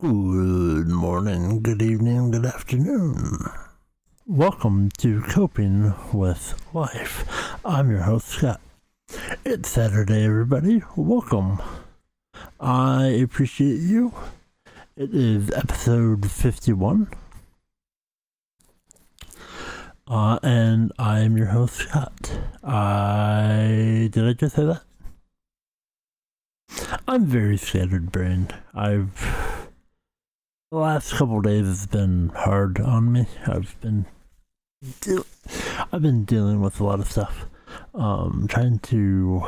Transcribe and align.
Good 0.00 0.88
morning, 0.88 1.60
good 1.60 1.82
evening, 1.82 2.30
good 2.30 2.46
afternoon. 2.46 3.36
Welcome 4.26 4.88
to 4.96 5.20
Coping 5.20 5.92
with 6.10 6.58
Life. 6.72 7.58
I'm 7.66 7.90
your 7.90 8.00
host, 8.00 8.28
Scott. 8.28 8.62
It's 9.44 9.68
Saturday, 9.68 10.24
everybody. 10.24 10.82
Welcome. 10.96 11.60
I 12.58 13.08
appreciate 13.08 13.80
you. 13.80 14.14
It 14.96 15.14
is 15.14 15.50
episode 15.50 16.30
51. 16.30 17.10
Uh, 20.08 20.38
and 20.42 20.92
I 20.98 21.20
am 21.20 21.36
your 21.36 21.48
host, 21.48 21.74
Scott. 21.74 22.40
I. 22.64 24.08
Did 24.10 24.26
I 24.26 24.32
just 24.32 24.56
say 24.56 24.64
that? 24.64 24.82
I'm 27.06 27.26
very 27.26 27.58
scattered 27.58 28.10
brained. 28.10 28.54
I've. 28.74 29.49
The 30.70 30.78
last 30.78 31.14
couple 31.14 31.40
days 31.40 31.66
has 31.66 31.86
been 31.86 32.28
hard 32.28 32.78
on 32.80 33.12
me. 33.12 33.26
I've 33.44 33.74
been. 33.80 34.06
Deal- 35.00 35.26
I've 35.92 36.00
been 36.00 36.24
dealing 36.24 36.60
with 36.60 36.78
a 36.78 36.84
lot 36.84 37.00
of 37.00 37.10
stuff. 37.10 37.46
Um, 37.92 38.46
trying 38.48 38.78
to 38.78 39.42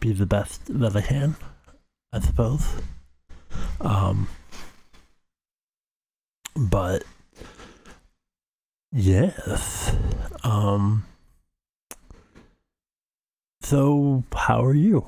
be 0.00 0.14
the 0.14 0.24
best 0.24 0.62
that 0.80 0.96
I 0.96 1.02
can, 1.02 1.36
I 2.10 2.20
suppose. 2.20 2.66
Um, 3.82 4.28
but 6.56 7.04
yes. 8.92 9.94
Um, 10.42 11.04
so 13.60 14.24
how 14.34 14.64
are 14.64 14.74
you? 14.74 15.04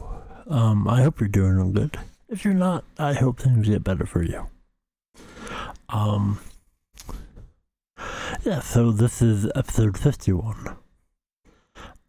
Um, 0.47 0.87
I 0.87 1.03
hope 1.03 1.21
you're 1.21 1.29
doing 1.31 1.73
good. 1.73 1.97
If 2.29 2.45
you're 2.45 2.53
not, 2.53 2.85
I 2.99 3.15
hope 3.15 3.41
things 3.41 3.67
get 3.67 3.83
better 3.83 4.05
for 4.05 4.23
you. 4.23 4.47
Um, 5.89 6.41
yeah, 8.45 8.61
so 8.61 8.91
this 8.91 9.23
is 9.23 9.51
episode 9.55 9.99
51. 9.99 10.77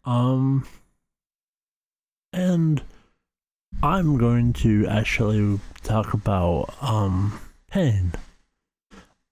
Um, 0.04 0.66
and 2.32 2.82
I'm 3.82 4.16
going 4.18 4.52
to 4.54 4.86
actually 4.86 5.60
talk 5.82 6.14
about, 6.14 6.74
um, 6.80 7.38
pain. 7.70 8.12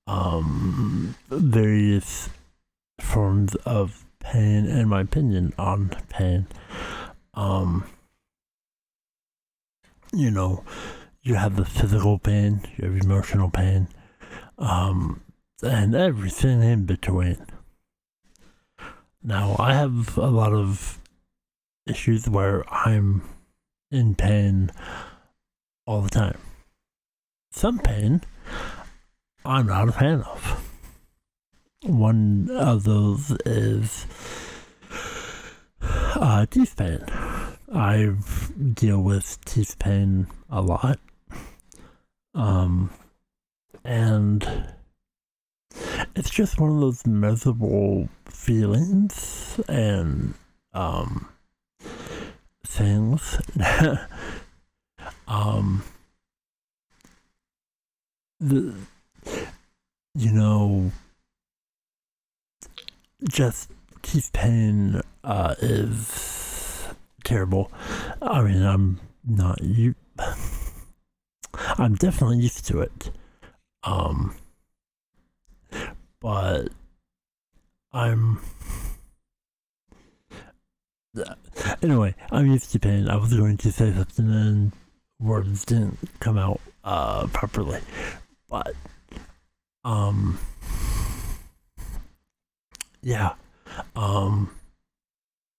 Um, 0.07 1.15
various 1.31 2.29
forms 3.01 3.55
of 3.65 4.05
pain 4.21 4.67
and 4.67 4.89
my 4.89 5.01
opinion 5.01 5.55
on 5.59 5.91
pain. 6.09 6.47
Um, 7.35 7.85
you 10.13 10.31
know, 10.31 10.65
you 11.23 11.35
have 11.35 11.57
the 11.57 11.65
physical 11.65 12.19
pain, 12.19 12.61
you 12.77 12.91
have 12.91 13.03
emotional 13.03 13.51
pain, 13.51 13.89
um, 14.59 15.23
and 15.63 15.95
everything 15.95 16.63
in 16.63 16.85
between. 16.85 17.47
Now, 19.23 19.57
I 19.59 19.75
have 19.75 20.17
a 20.19 20.27
lot 20.27 20.53
of 20.53 20.99
issues 21.87 22.29
where 22.29 22.65
I'm 22.73 23.23
in 23.91 24.15
pain 24.15 24.71
all 25.87 26.03
the 26.03 26.11
time. 26.11 26.39
Some 27.53 27.79
pain 27.79 28.23
I'm 29.47 29.67
not 29.67 29.91
a 29.91 29.93
fan 29.93 30.23
of. 30.23 30.71
One 31.83 32.49
of 32.51 32.85
those 32.85 33.31
is 33.45 34.07
uh, 35.83 36.47
teeth 36.47 36.75
pain. 36.77 37.05
I 37.73 38.15
deal 38.73 39.03
with 39.03 39.39
teeth 39.45 39.79
pain 39.79 40.29
a 40.49 40.63
lot. 40.63 40.99
Um, 42.35 42.91
and 43.85 44.47
it's 46.17 46.31
just 46.31 46.61
one 46.61 46.71
of 46.71 46.81
those 46.81 47.07
miserable 47.07 48.09
feelings 48.27 49.61
and 49.69 50.35
um 50.73 51.29
things. 52.75 53.41
um, 55.29 55.85
the 58.41 58.75
you 60.17 60.33
know 60.33 60.91
just 63.29 63.71
teeth 64.03 64.33
pain 64.33 65.01
uh, 65.23 65.55
is 65.61 66.89
terrible. 67.25 67.71
I 68.21 68.43
mean, 68.43 68.63
I'm 68.63 69.01
not 69.25 69.63
you. 69.63 69.95
I'm 71.79 71.95
definitely 71.95 72.39
used 72.39 72.67
to 72.67 72.81
it. 72.81 73.11
Um, 73.85 74.35
but 76.21 76.69
I'm 77.93 78.41
anyway. 81.83 82.15
I'm 82.33 82.47
used 82.47 82.73
to 82.73 82.79
pain. 82.79 83.09
I 83.09 83.17
was 83.17 83.35
going 83.35 83.57
to 83.59 83.73
say 83.73 83.93
something 83.93 84.29
and 84.31 84.73
words 85.21 85.65
didn't 85.65 85.99
come 86.21 86.39
out 86.39 86.61
uh 86.83 87.27
properly, 87.29 87.81
but 88.49 88.75
um 89.85 90.39
yeah 93.03 93.35
um 93.97 94.51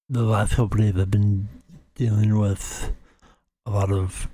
the 0.09 0.23
last 0.23 0.55
couple 0.55 0.77
days 0.77 0.93
I've 0.97 1.11
been 1.11 1.47
dealing 1.95 2.37
with 2.37 2.91
a 3.65 3.71
lot 3.71 3.91
of 3.91 4.27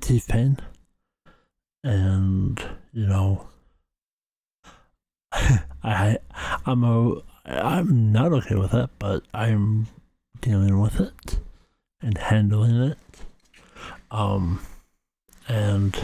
teeth 0.00 0.28
pain 0.28 0.58
and 1.84 2.62
you 2.92 3.06
know 3.06 3.46
I 5.32 6.18
I'm 6.66 6.84
a 6.84 7.22
I'm 7.44 8.12
not 8.12 8.32
okay 8.32 8.54
with 8.54 8.74
it 8.74 8.90
but 8.98 9.24
I'm 9.34 9.88
dealing 10.40 10.80
with 10.80 11.00
it 11.00 11.38
and 12.00 12.16
handling 12.18 12.82
it. 12.82 12.98
Um 14.10 14.60
and 15.48 15.98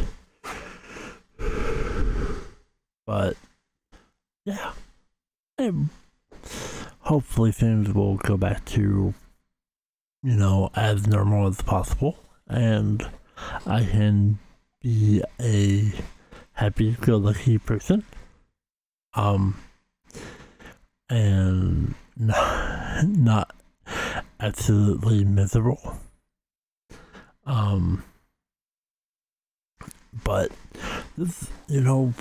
but 3.07 3.37
yeah. 4.45 4.73
And 5.57 5.91
hopefully 7.01 7.53
things 7.53 7.93
will 7.93 8.17
go 8.17 8.37
back 8.37 8.65
to 8.67 9.15
you 10.23 10.37
know 10.37 10.71
as 10.75 11.07
normal 11.07 11.47
as 11.47 11.63
possible 11.63 12.19
and 12.49 13.07
i 13.67 13.85
can 13.85 14.39
be 14.83 15.23
a 15.41 15.93
happy 16.53 16.97
go 17.01 17.17
lucky 17.17 17.59
person 17.59 18.05
um 19.15 19.59
and 21.09 21.95
not, 22.17 23.05
not 23.07 23.57
absolutely 24.41 25.25
miserable 25.25 25.99
um 27.47 28.03
but 30.25 30.51
this 31.17 31.49
you 31.69 31.81
know 31.81 32.13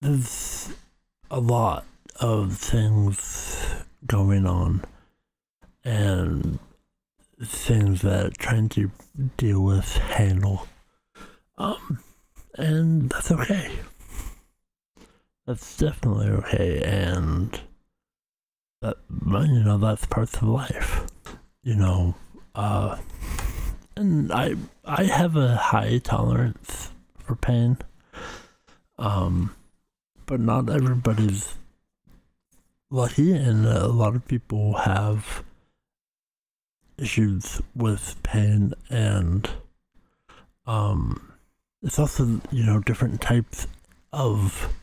there's 0.00 0.70
a 1.30 1.40
lot 1.40 1.84
of 2.20 2.56
things 2.56 3.84
going 4.06 4.46
on. 4.46 4.84
And 5.84 6.58
things 7.42 8.02
that 8.02 8.38
trying 8.38 8.68
to 8.70 8.90
deal 9.36 9.60
with 9.62 9.96
handle 9.96 10.66
um 11.58 12.00
and 12.54 13.10
that's 13.10 13.30
okay. 13.30 13.70
That's 15.46 15.76
definitely 15.76 16.28
okay 16.28 16.82
and 16.82 17.60
that 18.82 18.96
you 19.10 19.64
know 19.64 19.78
that's 19.78 20.06
parts 20.06 20.36
of 20.36 20.44
life 20.44 21.06
you 21.62 21.74
know 21.74 22.14
uh 22.54 22.98
and 23.96 24.30
i 24.32 24.54
i 24.84 25.04
have 25.04 25.34
a 25.36 25.56
high 25.56 25.98
tolerance 25.98 26.90
for 27.18 27.34
pain 27.34 27.78
um 28.98 29.54
but 30.26 30.40
not 30.40 30.68
everybody's 30.68 31.54
lucky, 32.90 33.32
and 33.32 33.66
a 33.66 33.86
lot 33.88 34.14
of 34.16 34.26
people 34.26 34.74
have 34.74 35.44
issues 36.98 37.60
with 37.74 38.20
pain, 38.22 38.74
and 38.90 39.48
um, 40.66 41.32
it's 41.86 41.98
also 42.00 42.40
you 42.50 42.64
know 42.64 42.80
different 42.80 43.20
types 43.20 43.66
of 44.12 44.74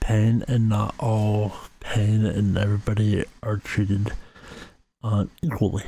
pain, 0.00 0.42
and 0.48 0.68
not 0.68 0.94
all 0.98 1.52
pain 1.80 2.24
and 2.24 2.56
everybody 2.56 3.24
are 3.42 3.58
treated 3.58 4.12
uh, 5.04 5.26
equally. 5.42 5.84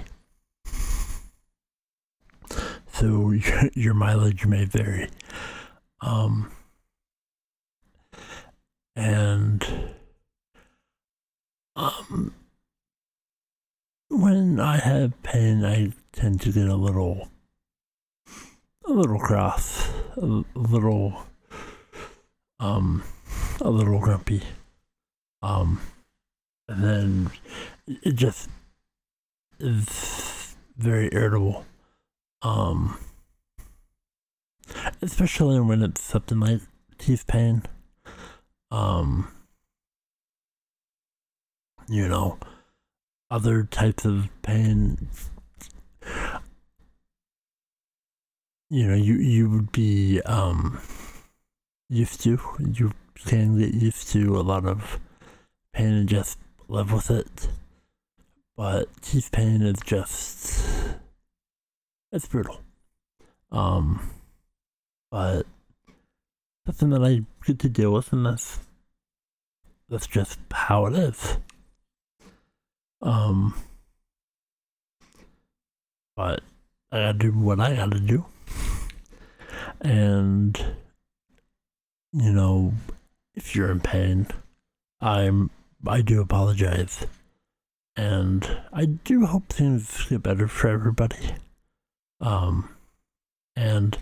So 2.92 3.32
your, 3.74 3.94
mileage 3.94 4.46
may 4.46 4.64
vary. 4.64 5.08
Um, 6.00 6.52
and 8.94 9.66
um 11.74 12.34
when 14.10 14.60
I 14.60 14.76
have 14.76 15.20
pain 15.22 15.64
I 15.64 15.92
tend 16.12 16.42
to 16.42 16.52
get 16.52 16.68
a 16.68 16.76
little 16.76 17.30
little 18.92 19.18
cross 19.18 19.90
a, 20.16 20.44
little, 20.54 21.24
um, 22.60 23.02
a 23.60 23.70
little 23.70 23.98
grumpy. 23.98 24.42
Um, 25.42 25.80
and 26.68 26.84
then 26.84 27.30
it 27.86 28.12
just 28.12 28.48
is 29.58 30.56
very 30.76 31.08
irritable. 31.12 31.64
Um, 32.42 32.98
especially 35.00 35.60
when 35.60 35.82
it's 35.82 36.00
something 36.00 36.40
like 36.40 36.60
teeth 36.98 37.26
pain. 37.26 37.62
Um, 38.70 39.28
you 41.88 42.08
know, 42.08 42.38
other 43.30 43.64
types 43.64 44.04
of 44.04 44.28
pain. 44.42 45.08
You 48.72 48.86
know, 48.86 48.94
you 48.94 49.16
you 49.16 49.50
would 49.50 49.70
be 49.70 50.22
um 50.22 50.80
used 51.90 52.22
to. 52.22 52.40
You 52.58 52.92
can 53.26 53.58
get 53.58 53.74
used 53.74 54.08
to 54.12 54.40
a 54.40 54.40
lot 54.40 54.64
of 54.64 54.98
pain 55.74 55.92
and 55.92 56.08
just 56.08 56.38
live 56.68 56.90
with 56.90 57.10
it. 57.10 57.48
But 58.56 58.88
teeth 59.02 59.30
pain 59.30 59.60
is 59.60 59.78
just 59.84 60.64
it's 62.12 62.26
brutal. 62.26 62.62
Um 63.50 64.08
but 65.10 65.42
something 66.64 66.88
that 66.90 67.04
I 67.04 67.26
get 67.44 67.58
to 67.58 67.68
deal 67.68 67.92
with 67.92 68.10
and 68.14 68.24
that's 68.24 68.58
that's 69.90 70.06
just 70.06 70.38
how 70.50 70.86
it 70.86 70.94
is. 70.94 71.36
Um 73.02 73.52
but 76.16 76.40
I 76.90 77.00
gotta 77.00 77.18
do 77.18 77.32
what 77.32 77.60
I 77.60 77.76
gotta 77.76 78.00
do. 78.00 78.24
And 79.82 80.56
you 82.12 82.32
know, 82.32 82.72
if 83.34 83.56
you're 83.56 83.70
in 83.70 83.80
pain, 83.80 84.28
I'm 85.00 85.50
I 85.86 86.00
do 86.00 86.20
apologize. 86.20 87.04
And 87.96 88.58
I 88.72 88.86
do 88.86 89.26
hope 89.26 89.48
things 89.48 90.06
get 90.08 90.22
better 90.22 90.48
for 90.48 90.68
everybody. 90.68 91.34
Um 92.20 92.68
and 93.56 93.98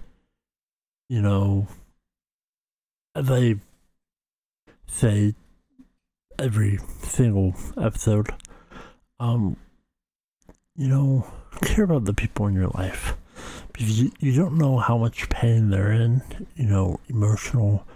you 1.09 1.23
know 1.23 1.67
as 3.15 3.31
I 3.31 3.57
say 4.87 5.35
every 6.39 6.79
single 7.03 7.55
episode, 7.81 8.35
um 9.19 9.57
you 10.77 10.89
know, 10.89 11.27
care 11.63 11.85
about 11.85 12.05
the 12.05 12.15
people 12.15 12.47
in 12.47 12.55
your 12.55 12.69
life. 12.69 13.17
You, 13.83 14.13
you 14.21 14.37
don't 14.37 14.59
know 14.59 14.77
how 14.77 14.99
much 14.99 15.31
pain 15.31 15.71
they're 15.71 15.93
in, 15.93 16.21
you 16.55 16.67
know, 16.67 17.01
emotional 17.09 17.87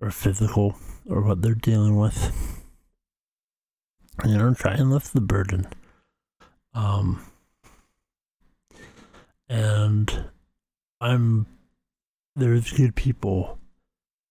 or 0.00 0.10
physical 0.10 0.74
or 1.08 1.20
what 1.22 1.40
they're 1.40 1.54
dealing 1.54 1.96
with. 1.96 2.60
You 4.26 4.36
know, 4.36 4.52
try 4.54 4.74
and 4.74 4.90
lift 4.90 5.12
the 5.12 5.20
burden. 5.20 5.68
Um, 6.74 7.24
and 9.48 10.24
I'm 11.00 11.46
there's 12.34 12.72
good 12.72 12.96
people 12.96 13.58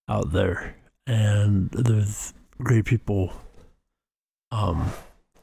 out 0.10 0.34
there, 0.34 0.75
and 1.07 1.69
there's 1.72 2.34
great 2.62 2.86
people 2.86 3.31
um 4.52 4.92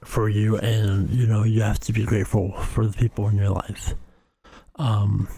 for 0.05 0.29
you, 0.29 0.59
and 0.59 1.09
you 1.11 1.26
know 1.26 1.44
you 1.44 1.62
have 1.62 1.81
to 1.81 1.93
be 1.94 2.05
grateful 2.05 2.52
for 2.52 2.87
the 2.87 2.97
people 2.97 3.26
in 3.29 3.37
your 3.37 3.50
life. 3.50 3.94
Um, 4.78 5.28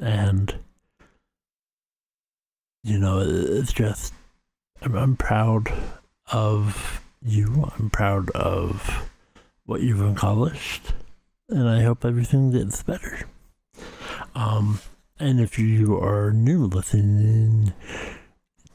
and 0.00 0.54
you 2.86 3.00
know, 3.00 3.20
it's 3.20 3.72
just, 3.72 4.14
I'm, 4.80 4.94
I'm 4.94 5.16
proud 5.16 5.72
of 6.30 7.02
you. 7.20 7.68
I'm 7.76 7.90
proud 7.90 8.30
of 8.30 9.10
what 9.64 9.80
you've 9.80 10.00
accomplished. 10.00 10.92
And 11.48 11.68
I 11.68 11.82
hope 11.82 12.04
everything 12.04 12.52
gets 12.52 12.84
better. 12.84 13.28
Um, 14.36 14.78
and 15.18 15.40
if 15.40 15.58
you 15.58 15.98
are 16.00 16.30
new 16.30 16.66
listening 16.66 17.72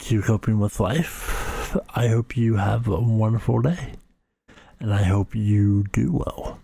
to 0.00 0.20
Coping 0.20 0.58
with 0.58 0.78
Life, 0.78 1.74
I 1.94 2.08
hope 2.08 2.36
you 2.36 2.56
have 2.56 2.88
a 2.88 3.00
wonderful 3.00 3.62
day. 3.62 3.94
And 4.78 4.92
I 4.92 5.04
hope 5.04 5.34
you 5.34 5.84
do 5.84 6.12
well 6.12 6.58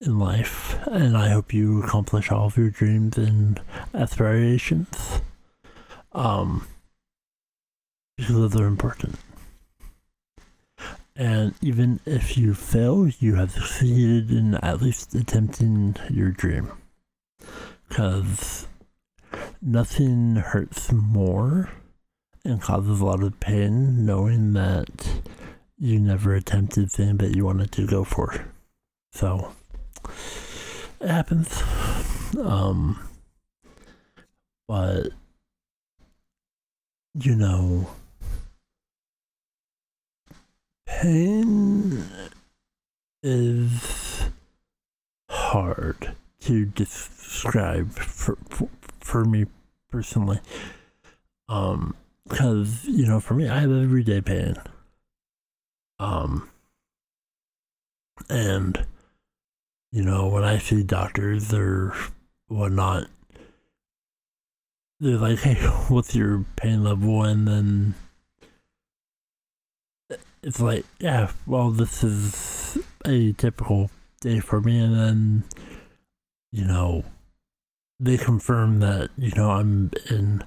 in 0.00 0.18
life. 0.18 0.78
And 0.86 1.16
I 1.16 1.28
hope 1.28 1.52
you 1.52 1.82
accomplish 1.82 2.30
all 2.30 2.46
of 2.46 2.56
your 2.56 2.70
dreams 2.70 3.18
and 3.18 3.60
aspirations 3.94 5.20
um, 6.12 6.66
because 8.16 8.52
they're 8.52 8.66
important. 8.66 9.16
And 11.16 11.54
even 11.60 12.00
if 12.06 12.38
you 12.38 12.54
fail, 12.54 13.08
you 13.08 13.34
have 13.34 13.50
succeeded 13.50 14.30
in 14.30 14.54
at 14.54 14.80
least 14.80 15.14
attempting 15.14 15.96
your 16.08 16.30
dream. 16.30 16.70
Because 17.88 18.66
nothing 19.60 20.36
hurts 20.36 20.90
more 20.92 21.70
and 22.44 22.62
causes 22.62 23.00
a 23.00 23.04
lot 23.04 23.22
of 23.22 23.38
pain 23.40 24.06
knowing 24.06 24.54
that 24.54 25.20
you 25.78 25.98
never 26.00 26.34
attempted 26.34 26.90
thing 26.90 27.18
that 27.18 27.36
you 27.36 27.44
wanted 27.44 27.72
to 27.72 27.86
go 27.86 28.04
for. 28.04 28.46
So 29.12 29.52
it 31.00 31.08
happens. 31.08 31.62
Um, 32.38 33.08
but 34.68 35.08
you 37.14 37.34
know, 37.34 37.90
pain 40.86 42.04
is 43.22 44.22
hard 45.28 46.14
to 46.40 46.64
describe 46.66 47.92
for, 47.92 48.36
for, 48.48 48.68
for 49.00 49.24
me 49.24 49.46
personally. 49.90 50.40
Um, 51.48 51.96
because, 52.28 52.84
you 52.84 53.06
know, 53.06 53.18
for 53.18 53.34
me, 53.34 53.48
I 53.48 53.60
have 53.60 53.72
everyday 53.72 54.20
pain. 54.20 54.56
Um, 55.98 56.48
and, 58.28 58.86
you 59.92 60.02
know, 60.02 60.28
when 60.28 60.44
I 60.44 60.58
see 60.58 60.82
doctors 60.82 61.52
or 61.52 61.94
whatnot, 62.48 63.08
they're 65.00 65.16
like, 65.16 65.38
hey, 65.38 65.54
what's 65.88 66.14
your 66.14 66.44
pain 66.56 66.84
level? 66.84 67.22
And 67.22 67.48
then 67.48 67.94
it's 70.42 70.60
like, 70.60 70.84
yeah, 70.98 71.30
well, 71.46 71.70
this 71.70 72.04
is 72.04 72.78
a 73.04 73.32
typical 73.32 73.90
day 74.20 74.40
for 74.40 74.60
me. 74.60 74.78
And 74.78 74.94
then, 74.94 75.44
you 76.52 76.64
know, 76.66 77.04
they 77.98 78.16
confirm 78.16 78.80
that, 78.80 79.10
you 79.16 79.32
know, 79.36 79.50
I'm 79.50 79.90
in 80.08 80.44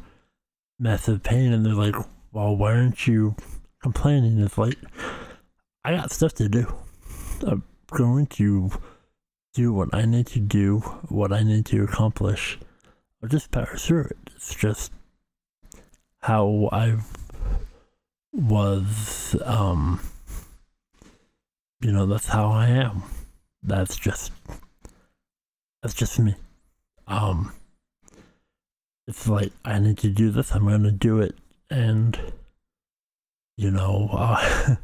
massive 0.80 1.22
pain. 1.22 1.52
And 1.52 1.66
they're 1.66 1.74
like, 1.74 1.96
well, 2.32 2.56
why 2.56 2.74
aren't 2.74 3.08
you 3.08 3.36
complaining? 3.82 4.40
It's 4.40 4.58
like, 4.58 4.78
I 5.84 5.96
got 5.96 6.12
stuff 6.12 6.34
to 6.36 6.48
do. 6.48 6.74
I'm 7.46 7.64
going 7.92 8.28
to 8.28 8.72
do 9.54 9.72
what 9.72 9.94
I 9.94 10.06
need 10.06 10.28
to 10.28 10.40
do, 10.40 10.80
what 11.10 11.32
I 11.32 11.44
need 11.44 11.66
to 11.68 11.84
accomplish. 11.84 12.58
I'll 13.22 13.30
just 13.30 13.52
power 13.52 13.76
through 13.78 14.06
it. 14.06 14.18
It's 14.36 14.56
just 14.56 14.92
how 16.22 16.70
I 16.72 16.98
was, 18.32 19.36
um, 19.46 20.02
you 21.82 21.92
know, 21.92 22.06
that's 22.06 22.28
how 22.28 22.50
I 22.50 22.68
am. 22.68 23.04
That's 23.62 23.96
just, 23.96 24.32
that's 25.82 25.94
just 25.94 26.20
me. 26.20 26.36
Um, 27.08 27.54
it's 29.08 29.28
like, 29.28 29.52
I 29.64 29.80
need 29.80 30.00
to 30.00 30.10
do 30.10 30.32
this, 30.32 30.52
I'm 30.52 30.68
going 30.68 30.84
to 30.84 30.92
do 30.92 31.20
it. 31.20 31.36
And, 31.70 32.18
you 33.56 33.70
know, 33.70 34.10
uh, 34.14 34.76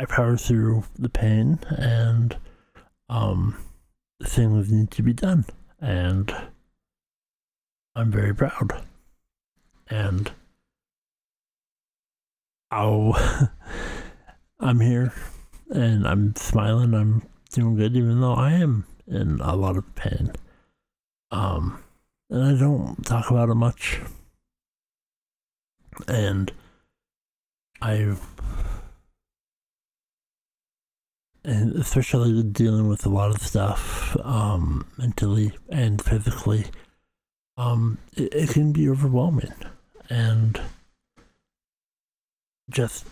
I 0.00 0.06
power 0.06 0.34
through 0.34 0.84
the 0.98 1.10
pain 1.10 1.58
and, 1.68 2.34
um, 3.10 3.54
things 4.22 4.72
need 4.72 4.90
to 4.92 5.02
be 5.02 5.12
done. 5.12 5.44
And 5.78 6.34
I'm 7.94 8.10
very 8.10 8.34
proud. 8.34 8.82
And 9.90 10.32
oh, 12.70 13.48
I'm 14.60 14.80
here 14.80 15.12
and 15.68 16.08
I'm 16.08 16.34
smiling. 16.34 16.94
I'm 16.94 17.28
doing 17.52 17.76
good, 17.76 17.94
even 17.94 18.22
though 18.22 18.32
I 18.32 18.52
am 18.52 18.86
in 19.06 19.38
a 19.42 19.54
lot 19.54 19.76
of 19.76 19.94
pain. 19.96 20.32
Um, 21.30 21.84
and 22.30 22.42
I 22.42 22.58
don't 22.58 23.04
talk 23.04 23.30
about 23.30 23.50
it 23.50 23.54
much. 23.54 24.00
And 26.08 26.50
I've 27.82 28.26
and 31.44 31.74
especially 31.76 32.42
dealing 32.42 32.88
with 32.88 33.06
a 33.06 33.08
lot 33.08 33.30
of 33.30 33.40
stuff 33.40 34.16
um, 34.22 34.86
mentally 34.98 35.52
and 35.70 36.02
physically, 36.02 36.66
um, 37.56 37.98
it, 38.16 38.34
it, 38.34 38.50
can 38.50 38.72
be 38.72 38.88
overwhelming. 38.88 39.52
and 40.08 40.60
just 42.70 43.04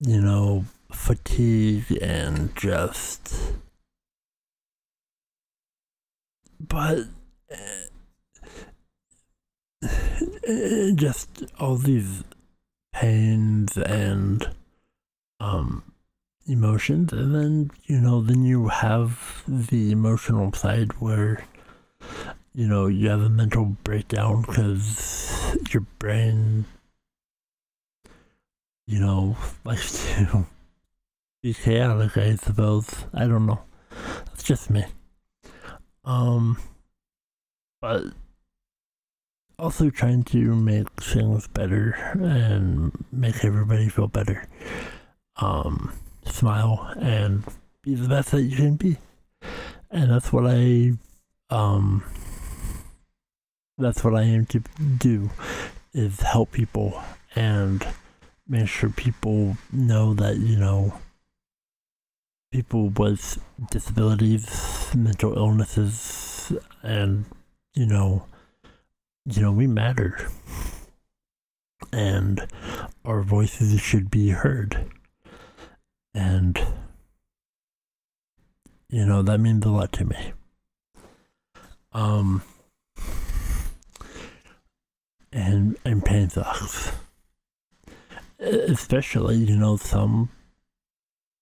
you 0.00 0.20
know 0.20 0.64
fatigue 0.90 1.98
and 2.00 2.54
just 2.56 3.52
but 6.58 6.98
uh, 7.52 7.86
just 10.94 11.44
all 11.58 11.76
these 11.76 12.24
pains 12.92 13.76
and 13.76 14.50
um 15.40 15.91
emotions 16.46 17.12
and 17.12 17.34
then 17.34 17.70
you 17.84 18.00
know 18.00 18.20
then 18.20 18.44
you 18.44 18.68
have 18.68 19.42
the 19.46 19.92
emotional 19.92 20.52
side 20.52 20.92
where 21.00 21.44
you 22.54 22.66
know 22.66 22.86
you 22.86 23.08
have 23.08 23.20
a 23.20 23.28
mental 23.28 23.76
breakdown 23.84 24.42
because 24.42 25.56
your 25.70 25.82
brain 25.98 26.64
you 28.86 28.98
know 28.98 29.36
likes 29.64 30.04
to 30.14 30.46
be 31.42 31.52
chaotic 31.52 32.16
i 32.16 32.36
suppose. 32.36 32.88
I 33.12 33.26
don't 33.26 33.46
know. 33.46 33.60
That's 34.26 34.42
just 34.44 34.70
me. 34.70 34.84
Um 36.04 36.56
but 37.80 38.04
also 39.58 39.90
trying 39.90 40.22
to 40.24 40.54
make 40.54 40.88
things 41.00 41.48
better 41.48 41.92
and 42.14 42.92
make 43.10 43.44
everybody 43.44 43.88
feel 43.88 44.06
better. 44.08 44.44
Um 45.36 45.92
smile 46.24 46.92
and 46.98 47.44
be 47.82 47.94
the 47.94 48.08
best 48.08 48.30
that 48.30 48.42
you 48.42 48.56
can 48.56 48.76
be. 48.76 48.96
And 49.90 50.10
that's 50.10 50.32
what 50.32 50.46
I 50.46 50.92
um 51.50 52.04
that's 53.78 54.04
what 54.04 54.14
I 54.14 54.22
aim 54.22 54.46
to 54.46 54.62
do 54.98 55.30
is 55.92 56.20
help 56.20 56.52
people 56.52 57.02
and 57.34 57.86
make 58.46 58.68
sure 58.68 58.90
people 58.90 59.56
know 59.72 60.14
that, 60.14 60.36
you 60.36 60.56
know, 60.56 60.94
people 62.50 62.90
with 62.90 63.42
disabilities, 63.70 64.90
mental 64.94 65.36
illnesses 65.36 66.52
and 66.82 67.24
you 67.74 67.86
know 67.86 68.24
you 69.26 69.42
know, 69.42 69.52
we 69.52 69.66
matter. 69.66 70.28
And 71.92 72.46
our 73.04 73.22
voices 73.22 73.80
should 73.80 74.10
be 74.10 74.30
heard. 74.30 74.90
And, 76.14 76.58
you 78.88 79.06
know, 79.06 79.22
that 79.22 79.38
means 79.38 79.64
a 79.64 79.70
lot 79.70 79.92
to 79.92 80.04
me. 80.04 80.32
Um, 81.92 82.42
and, 85.32 85.76
and 85.84 86.04
pain 86.04 86.28
sucks. 86.28 86.92
Especially, 88.38 89.36
you 89.36 89.56
know, 89.56 89.76
some, 89.76 90.28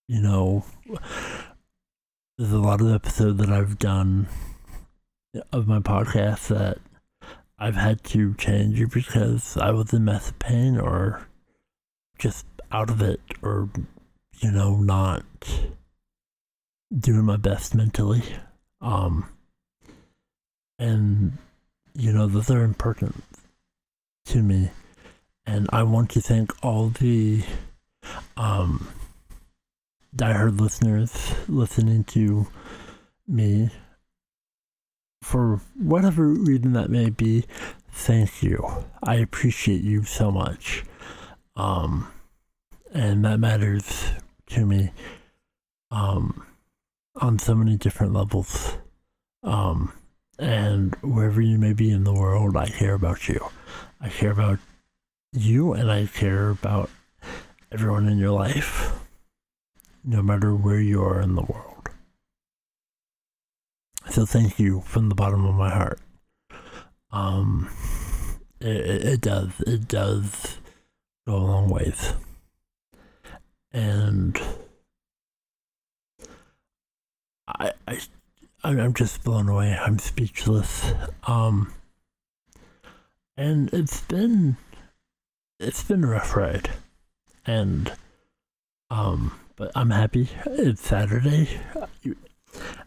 you 0.06 0.20
know, 0.20 0.64
there's 2.36 2.52
a 2.52 2.58
lot 2.58 2.80
of 2.80 2.92
episodes 2.92 3.38
that 3.38 3.50
I've 3.50 3.78
done 3.78 4.28
of 5.52 5.66
my 5.66 5.78
podcast 5.78 6.48
that 6.48 6.78
I've 7.58 7.76
had 7.76 8.02
to 8.04 8.34
change 8.34 8.88
because 8.90 9.56
I 9.56 9.70
was 9.70 9.92
in 9.92 10.04
massive 10.04 10.38
pain 10.38 10.78
or 10.78 11.28
just 12.18 12.46
out 12.72 12.90
of 12.90 13.02
it 13.02 13.20
or 13.42 13.68
you 14.40 14.50
know, 14.50 14.76
not 14.76 15.24
doing 16.96 17.24
my 17.24 17.36
best 17.36 17.74
mentally. 17.74 18.22
Um, 18.80 19.28
and, 20.78 21.36
you 21.94 22.12
know, 22.12 22.26
those 22.26 22.50
are 22.50 22.64
important 22.64 23.22
to 24.26 24.42
me. 24.42 24.70
And 25.46 25.68
I 25.72 25.82
want 25.82 26.10
to 26.10 26.20
thank 26.20 26.52
all 26.64 26.88
the 26.88 27.42
um, 28.36 28.88
diehard 30.16 30.58
listeners 30.58 31.34
listening 31.46 32.04
to 32.04 32.46
me 33.28 33.70
for 35.22 35.60
whatever 35.76 36.28
reason 36.28 36.72
that 36.72 36.88
may 36.90 37.10
be. 37.10 37.44
Thank 37.92 38.42
you. 38.42 38.66
I 39.02 39.16
appreciate 39.16 39.82
you 39.82 40.04
so 40.04 40.30
much. 40.30 40.84
Um, 41.56 42.10
and 42.92 43.24
that 43.24 43.38
matters 43.38 44.04
to 44.50 44.66
me 44.66 44.90
um, 45.90 46.46
on 47.16 47.38
so 47.38 47.54
many 47.54 47.76
different 47.76 48.12
levels. 48.12 48.76
Um, 49.42 49.92
and 50.38 50.94
wherever 51.02 51.40
you 51.40 51.58
may 51.58 51.72
be 51.72 51.90
in 51.90 52.04
the 52.04 52.14
world, 52.14 52.56
I 52.56 52.68
care 52.68 52.94
about 52.94 53.28
you. 53.28 53.50
I 54.00 54.08
care 54.08 54.30
about 54.30 54.58
you 55.32 55.72
and 55.72 55.90
I 55.90 56.06
care 56.06 56.50
about 56.50 56.90
everyone 57.70 58.08
in 58.08 58.18
your 58.18 58.30
life, 58.30 58.98
no 60.04 60.22
matter 60.22 60.54
where 60.54 60.80
you 60.80 61.02
are 61.02 61.20
in 61.20 61.34
the 61.34 61.42
world. 61.42 61.88
So 64.10 64.26
thank 64.26 64.58
you 64.58 64.80
from 64.80 65.08
the 65.08 65.14
bottom 65.14 65.44
of 65.44 65.54
my 65.54 65.70
heart. 65.70 66.00
Um, 67.12 67.70
it, 68.60 69.04
it 69.04 69.20
does, 69.20 69.50
it 69.66 69.86
does 69.88 70.58
go 71.26 71.36
a 71.36 71.38
long 71.38 71.68
ways 71.68 72.14
and 73.72 74.40
I, 77.46 77.72
I 77.86 77.98
I'm 78.62 78.94
just 78.94 79.24
blown 79.24 79.48
away. 79.48 79.76
I'm 79.80 79.98
speechless. 79.98 80.92
Um, 81.26 81.72
and 83.36 83.72
it's 83.72 84.02
been 84.02 84.56
it's 85.58 85.82
been 85.82 86.04
a 86.04 86.08
rough 86.08 86.36
ride, 86.36 86.70
and 87.46 87.92
um, 88.90 89.32
but 89.56 89.70
I'm 89.74 89.90
happy. 89.90 90.28
It's 90.46 90.86
Saturday, 90.86 91.48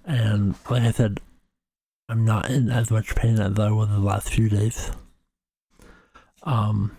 and 0.06 0.56
like 0.70 0.84
I 0.84 0.92
said, 0.92 1.20
I'm 2.08 2.26
not 2.26 2.50
in 2.50 2.70
as 2.70 2.92
much 2.92 3.16
pain 3.16 3.40
as 3.40 3.58
I 3.58 3.72
was 3.72 3.90
the 3.90 4.00
last 4.00 4.30
few 4.30 4.50
days. 4.50 4.92
Um, 6.44 6.96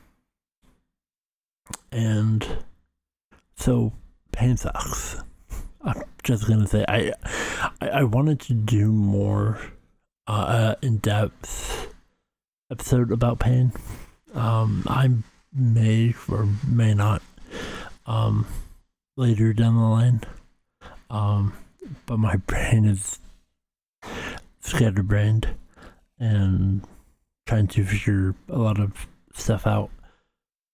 and 1.93 2.47
so 3.57 3.93
pain 4.33 4.57
sucks. 4.57 5.17
I'm 5.83 6.03
just 6.23 6.49
gonna 6.49 6.67
say 6.67 6.85
I 6.89 7.13
I, 7.81 7.89
I 7.89 8.03
wanted 8.05 8.41
to 8.41 8.55
do 8.55 8.91
more 8.91 9.61
uh, 10.27 10.75
in 10.83 10.99
depth 10.99 11.93
episode 12.71 13.13
about 13.13 13.39
pain. 13.39 13.73
Um, 14.35 14.85
I 14.87 15.11
may 15.53 16.15
or 16.29 16.49
may 16.67 16.95
not 16.95 17.23
um, 18.07 18.47
later 19.17 19.53
down 19.53 19.77
the 19.77 19.83
line. 19.83 20.21
Um, 21.11 21.53
but 22.07 22.19
my 22.19 22.37
brain 22.47 22.85
is 22.85 23.19
scatterbrained 24.61 25.49
and 26.19 26.83
trying 27.47 27.67
to 27.69 27.85
figure 27.85 28.35
a 28.49 28.59
lot 28.59 28.81
of 28.81 29.07
stuff 29.35 29.67
out. 29.67 29.91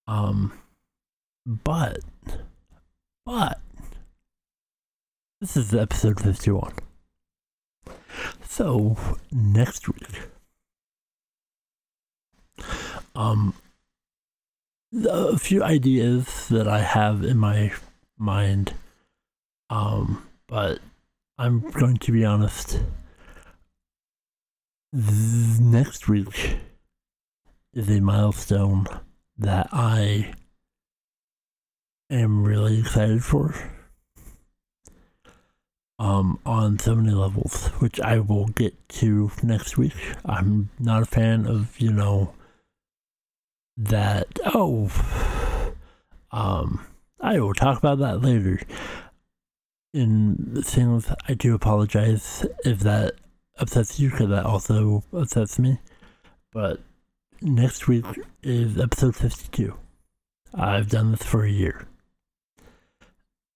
Um, 0.06 0.52
but 1.46 1.99
but 3.30 3.60
this 5.40 5.56
is 5.56 5.72
episode 5.72 6.20
51. 6.20 6.72
So 8.42 8.96
next 9.30 9.87
week, 9.87 10.22
um, 13.14 13.54
a 15.08 15.38
few 15.38 15.62
ideas 15.62 16.49
that 16.49 16.66
I 16.66 16.80
have 16.80 17.22
in 17.22 17.38
my 17.38 17.72
mind, 18.18 18.75
um, 19.70 20.26
but 20.49 20.80
I'm 21.38 21.60
going 21.70 21.99
to 21.99 22.10
be 22.10 22.25
honest. 22.25 22.80
Next 24.92 26.08
week 26.08 26.56
is 27.72 27.88
a 27.88 28.00
milestone 28.00 28.88
that 29.38 29.68
I 29.70 30.34
am 32.11 32.45
really 32.45 32.81
excited 32.81 33.25
for. 33.25 33.55
Um, 35.99 36.38
on 36.47 36.79
so 36.79 36.95
many 36.95 37.12
levels, 37.12 37.67
which 37.79 38.00
I 38.00 38.21
will 38.21 38.47
get 38.47 38.75
to 38.88 39.31
next 39.43 39.76
week. 39.76 39.95
I'm 40.25 40.71
not 40.79 41.02
a 41.02 41.07
fan 41.07 41.47
of, 41.47 41.79
you 41.79 41.93
know, 41.93 42.33
that, 43.76 44.26
oh, 44.47 44.90
um, 46.33 46.87
I 47.21 47.38
will 47.38 47.52
talk 47.52 47.79
about 47.79 47.99
that 47.99 48.23
later. 48.23 48.61
In 49.93 50.62
things, 50.64 51.12
I 51.29 51.35
do 51.35 51.55
apologize 51.55 52.47
if 52.64 52.81
that 52.81 53.14
upsets 53.59 54.00
you, 54.00 54.11
because 54.11 54.31
that 54.31 54.47
also 54.47 55.05
upsets 55.12 55.59
me. 55.59 55.81
But 56.52 56.81
next 57.43 57.88
week 57.88 58.07
is 58.43 58.79
episode 58.79 59.17
52. 59.17 59.75
I've 60.55 60.88
done 60.88 61.11
this 61.11 61.23
for 61.23 61.45
a 61.45 61.50
year. 61.50 61.87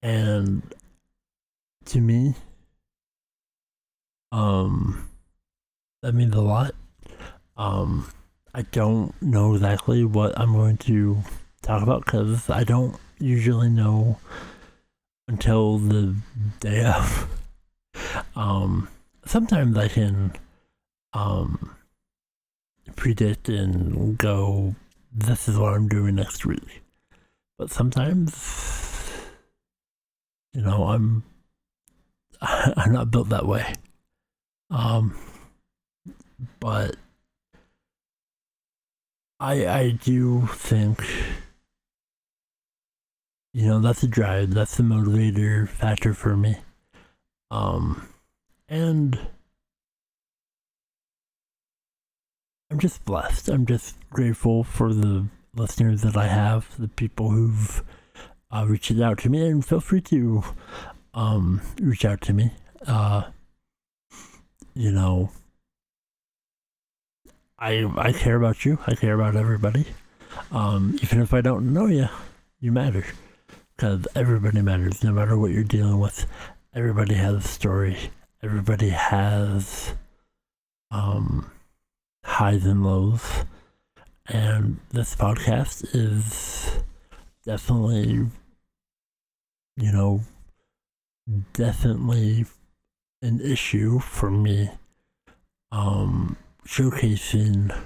And 0.04 0.62
to 1.87 2.00
me, 2.00 2.34
um, 4.30 5.08
that 6.02 6.14
means 6.14 6.34
a 6.34 6.42
lot. 6.42 6.75
Um, 7.56 8.11
I 8.52 8.62
don't 8.62 9.14
know 9.23 9.54
exactly 9.54 10.04
what 10.04 10.38
I'm 10.38 10.52
going 10.52 10.76
to 10.78 11.23
talk 11.62 11.82
about 11.82 12.04
because 12.04 12.50
I 12.50 12.64
don't 12.64 12.96
usually 13.18 13.70
know 13.70 14.18
until 15.26 15.78
the 15.78 16.14
day 16.61 16.84
of. 16.84 17.28
Um, 18.37 18.88
sometimes 19.25 19.78
I 19.78 19.87
can 19.87 20.32
um, 21.12 21.76
predict 22.96 23.49
and 23.49 24.18
go, 24.18 24.75
this 25.12 25.49
is 25.49 25.56
what 25.56 25.75
I'm 25.75 25.88
doing 25.88 26.16
next 26.16 26.44
week. 26.44 26.82
But 27.56 27.70
sometimes, 27.70 28.93
you 30.54 30.62
know, 30.62 30.84
I'm 30.84 31.25
I'm 32.40 32.92
not 32.92 33.11
built 33.11 33.28
that 33.30 33.46
way. 33.46 33.75
Um, 34.70 35.16
but 36.61 36.96
I 39.40 39.66
I 39.66 39.90
do 39.90 40.46
think 40.52 41.04
you 43.52 43.66
know 43.66 43.80
that's 43.80 44.00
the 44.00 44.08
drive, 44.08 44.54
that's 44.54 44.76
the 44.76 44.82
motivator 44.82 45.68
factor 45.68 46.14
for 46.14 46.37
me. 46.37 46.56
Um, 47.50 48.08
and 48.68 49.18
I'm 52.70 52.78
just 52.78 53.04
blessed. 53.04 53.49
I'm 53.49 53.66
just 53.66 53.96
grateful 54.11 54.64
for 54.64 54.92
the 54.92 55.28
listeners 55.54 56.02
that 56.02 56.16
I 56.16 56.26
have, 56.26 56.66
the 56.78 56.88
people 56.88 57.30
who've 57.30 57.84
uh, 58.54 59.02
out 59.02 59.18
to 59.18 59.28
me, 59.28 59.46
and 59.46 59.64
feel 59.64 59.80
free 59.80 60.00
to 60.02 60.44
um, 61.12 61.61
reach 61.80 62.04
out 62.04 62.20
to 62.23 62.32
me. 62.32 62.52
Uh, 62.87 63.25
you 64.75 64.90
know, 64.92 65.30
I 67.58 67.84
I 67.96 68.12
care 68.12 68.37
about 68.37 68.64
you. 68.64 68.78
I 68.87 68.94
care 68.94 69.14
about 69.14 69.37
everybody. 69.37 69.87
Um, 70.50 70.99
even 71.02 71.20
if 71.20 71.34
I 71.34 71.40
don't 71.40 71.73
know 71.73 71.87
you, 71.87 72.08
you 72.61 72.73
matter 72.73 73.04
because 73.76 74.06
everybody 74.14 74.62
matters. 74.62 75.02
No 75.02 75.12
matter 75.12 75.37
what 75.37 75.50
you're 75.50 75.64
dealing 75.64 75.99
with, 75.99 76.26
everybody 76.75 77.14
has 77.14 77.34
a 77.34 77.49
story. 77.49 77.96
Everybody 78.42 78.90
has 78.90 79.94
um 80.90 81.50
highs 82.25 82.64
and 82.64 82.84
lows. 82.84 83.44
And 84.26 84.80
this 84.90 85.14
podcast 85.14 85.94
is 85.94 86.82
definitely, 87.44 88.26
you 89.76 89.92
know, 89.92 90.20
definitely 91.52 92.46
an 93.22 93.40
issue 93.40 93.98
for 93.98 94.30
me. 94.30 94.70
Um, 95.72 96.36
showcasing, 96.66 97.76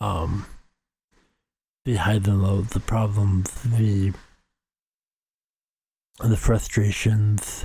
um, 0.00 0.46
the 1.84 1.96
highs 1.96 2.26
and 2.28 2.42
lows, 2.42 2.68
the 2.68 2.80
problems, 2.80 3.50
the 3.62 4.12
the 6.20 6.36
frustrations, 6.36 7.64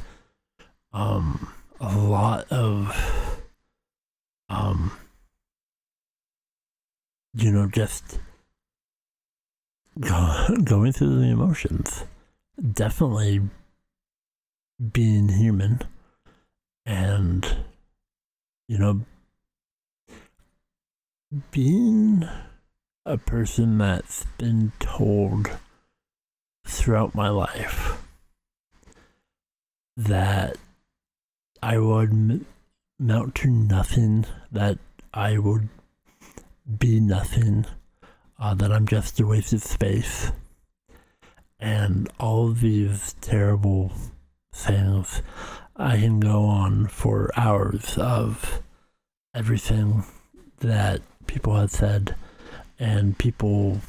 um, 0.94 1.54
a 1.80 1.98
lot 1.98 2.52
of 2.52 3.40
um 4.50 4.92
you 7.34 7.52
know, 7.52 7.68
just 7.68 8.20
go, 10.00 10.48
going 10.64 10.92
through 10.92 11.20
the 11.20 11.28
emotions. 11.28 12.04
Definitely 12.62 13.42
being 14.92 15.30
human 15.30 15.82
and, 16.86 17.48
you 18.68 18.78
know, 18.78 19.06
being 21.52 22.28
a 23.06 23.18
person 23.18 23.78
that's 23.80 24.26
been 24.38 24.72
told 24.80 25.50
throughout 26.66 27.16
my 27.16 27.30
life 27.30 28.04
that 29.98 30.58
I 31.62 31.78
would 31.78 32.46
mount 33.00 33.36
to 33.36 33.50
nothing, 33.50 34.26
that 34.52 34.78
I 35.14 35.38
would 35.38 35.70
be 36.80 37.00
nothing, 37.00 37.66
uh, 38.40 38.54
that 38.56 38.72
I'm 38.72 38.88
just 38.88 39.20
a 39.20 39.26
waste 39.26 39.54
of 39.54 39.64
space, 39.64 40.32
and 41.64 42.10
all 42.20 42.50
these 42.50 43.16
terrible 43.22 43.90
things. 44.54 45.22
I 45.78 45.98
can 45.98 46.20
go 46.20 46.44
on 46.44 46.88
for 46.88 47.32
hours 47.38 47.98
of 47.98 48.62
everything 49.34 50.04
that 50.60 51.02
people 51.26 51.56
have 51.56 51.72
said 51.72 52.16
and 52.78 53.18
people 53.18 53.80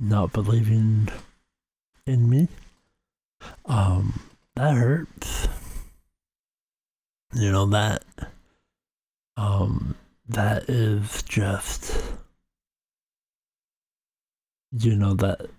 not 0.00 0.32
believing 0.32 1.10
in 2.06 2.30
me. 2.30 2.48
Um, 3.66 4.20
that 4.56 4.74
hurts. 4.74 5.48
You 7.34 7.52
know 7.52 7.66
that 7.66 8.04
um 9.36 9.94
that 10.28 10.68
is 10.70 11.22
just 11.24 12.02
you 14.72 14.96
know 14.96 15.12
that 15.14 15.50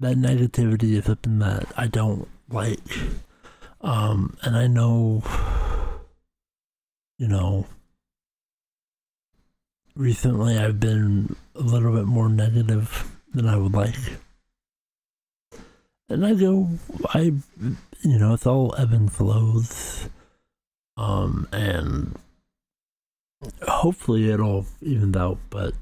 that 0.00 0.16
negativity 0.16 0.92
is 0.94 1.04
something 1.04 1.38
that 1.38 1.66
I 1.76 1.86
don't 1.86 2.28
like. 2.48 2.78
Um 3.80 4.36
and 4.42 4.56
I 4.56 4.66
know 4.66 5.22
you 7.18 7.28
know 7.28 7.66
recently 9.94 10.58
I've 10.58 10.80
been 10.80 11.36
a 11.54 11.60
little 11.60 11.92
bit 11.92 12.06
more 12.06 12.28
negative 12.28 13.10
than 13.32 13.46
I 13.46 13.56
would 13.56 13.72
like. 13.72 13.98
And 16.08 16.26
I 16.26 16.34
go 16.34 16.68
I 17.08 17.32
you 18.02 18.18
know, 18.18 18.34
it's 18.34 18.46
all 18.46 18.74
ebb 18.76 18.92
and 18.92 19.12
flows. 19.12 20.08
Um 20.96 21.48
and 21.52 22.18
hopefully 23.66 24.30
it'll 24.30 24.66
even 24.80 25.16
out, 25.16 25.38
but 25.50 25.74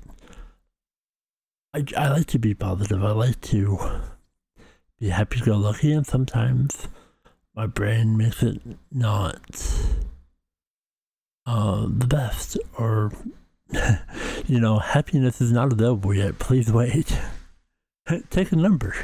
I, 1.75 1.85
I 1.97 2.11
like 2.11 2.27
to 2.27 2.39
be 2.39 2.53
positive. 2.55 3.03
I 3.03 3.13
like 3.13 3.41
to 3.43 3.79
be 5.01 5.09
happy 5.09 5.41
go 5.41 5.57
lucky, 5.57 5.93
and 5.93 6.07
sometimes 6.07 6.87
my 7.55 7.67
brain 7.67 8.15
makes 8.17 8.43
it 8.43 8.61
not 8.91 9.39
uh, 11.47 11.87
the 11.89 12.07
best, 12.07 12.59
or 12.79 13.11
you 14.47 14.61
know, 14.61 14.81
happiness 14.81 15.41
is 15.41 15.51
not 15.51 15.73
available 15.73 16.15
yet. 16.15 16.39
Please 16.39 16.71
wait. 16.71 17.19
Take 18.31 18.53
a 18.53 18.57
number. 18.57 18.95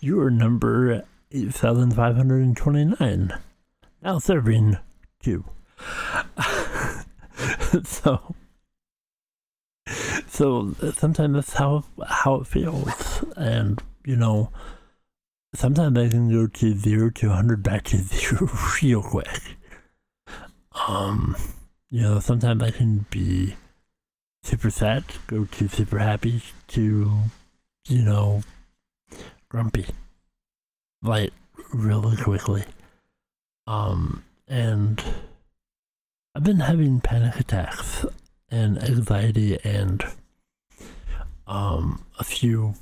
You 0.00 0.20
are 0.20 0.30
number 0.30 1.04
8529. 1.30 3.32
Now 4.02 4.18
serving 4.18 4.78
two. 5.20 5.44
so 7.84 8.34
so 10.38 10.72
sometimes 10.92 11.34
that's 11.34 11.54
how 11.54 11.82
how 12.06 12.36
it 12.36 12.46
feels. 12.46 13.24
And 13.36 13.82
you 14.04 14.14
know 14.14 14.52
sometimes 15.52 15.98
i 15.98 16.08
can 16.08 16.30
go 16.30 16.46
to 16.46 16.78
0 16.78 17.10
to 17.10 17.28
100 17.28 17.62
back 17.62 17.82
to 17.84 17.96
0 17.96 18.48
real 18.82 19.02
quick. 19.02 19.40
Um 20.86 21.34
you 21.90 22.02
know 22.02 22.20
sometimes 22.20 22.62
i 22.62 22.70
can 22.70 23.04
be 23.10 23.56
super 24.44 24.70
sad 24.70 25.02
go 25.26 25.44
to 25.44 25.68
super 25.68 25.98
happy 25.98 26.40
to 26.68 27.10
you 27.88 28.02
know 28.04 28.42
grumpy. 29.48 29.86
Like 31.02 31.32
really 31.72 32.16
quickly. 32.16 32.62
Um 33.66 34.22
and 34.46 35.02
I've 36.36 36.44
been 36.44 36.60
having 36.60 37.00
panic 37.00 37.40
attacks 37.40 38.06
and 38.52 38.80
anxiety 38.80 39.58
and 39.64 40.04
um, 41.48 42.04
a 42.18 42.24
few 42.24 42.74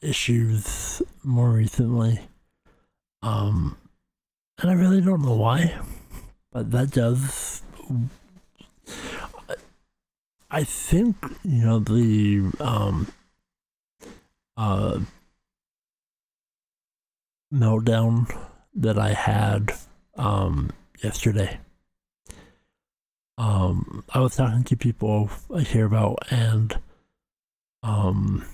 issues 0.00 1.02
more 1.24 1.50
recently. 1.50 2.20
Um, 3.22 3.76
and 4.60 4.70
I 4.70 4.74
really 4.74 5.00
don't 5.00 5.22
know 5.22 5.34
why, 5.34 5.78
but 6.52 6.70
that 6.70 6.90
does. 6.90 7.62
I 10.50 10.64
think, 10.64 11.16
you 11.44 11.64
know, 11.64 11.78
the 11.78 12.50
um, 12.60 13.12
uh, 14.56 15.00
meltdown 17.52 18.34
that 18.74 18.98
I 18.98 19.12
had 19.12 19.72
um, 20.16 20.70
yesterday. 21.02 21.58
Um, 23.38 24.04
I 24.12 24.18
was 24.18 24.34
talking 24.34 24.64
to 24.64 24.76
people 24.76 25.30
I 25.54 25.62
care 25.62 25.84
about, 25.84 26.18
and 26.30 26.76
um, 27.84 28.44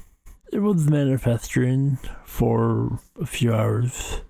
it 0.52 0.58
was 0.58 0.88
manifesting 0.88 1.98
for 2.24 3.00
a 3.18 3.24
few 3.24 3.54
hours. 3.54 4.20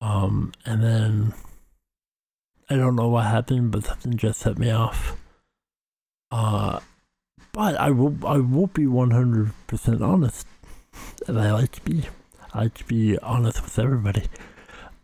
Um, 0.00 0.52
and 0.64 0.82
then 0.84 1.34
I 2.70 2.76
don't 2.76 2.94
know 2.94 3.08
what 3.08 3.26
happened, 3.26 3.72
but 3.72 3.84
something 3.84 4.16
just 4.16 4.38
set 4.38 4.56
me 4.56 4.70
off. 4.70 5.16
Uh, 6.30 6.78
but 7.52 7.74
I 7.76 7.90
will 7.90 8.16
I 8.24 8.38
will 8.38 8.68
be 8.68 8.86
one 8.86 9.10
hundred 9.10 9.52
percent 9.66 10.00
honest, 10.00 10.46
and 11.26 11.40
I 11.40 11.52
like 11.52 11.72
to 11.72 11.80
be. 11.82 12.04
I 12.52 12.62
like 12.62 12.74
to 12.74 12.84
be 12.84 13.18
honest 13.18 13.62
with 13.62 13.78
everybody. 13.80 14.24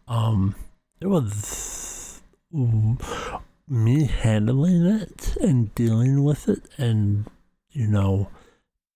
Um, 0.06 0.54
it 1.00 1.08
was 1.08 2.22
me 3.70 4.04
handling 4.04 4.85
it 4.85 5.37
and 5.40 5.74
dealing 5.74 6.22
with 6.24 6.48
it, 6.48 6.62
and 6.76 7.26
you 7.70 7.87
know, 7.87 8.28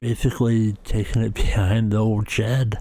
basically 0.00 0.72
taking 0.84 1.22
it 1.22 1.34
behind 1.44 1.92
the 1.92 1.98
old 1.98 2.28
shed. 2.28 2.78